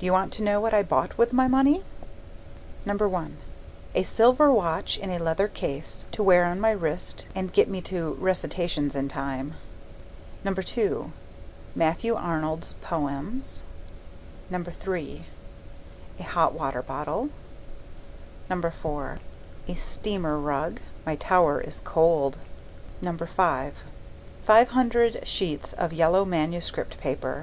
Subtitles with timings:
[0.00, 1.84] Do you want to know what I bought with my money?
[2.84, 3.28] I.
[3.94, 7.80] A silver watch in a leather case to wear on my wrist and get me
[7.82, 9.54] to recitations in time.
[10.44, 11.12] II.
[11.76, 13.62] Matthew Arnold's poems.
[14.50, 15.24] III.
[16.18, 17.30] A hot water bottle.
[18.50, 18.74] IV.
[19.68, 20.80] A steamer rug.
[21.06, 22.36] (My tower is cold.)
[23.00, 23.16] V.
[24.44, 27.40] Five hundred sheets of yellow manuscript paper.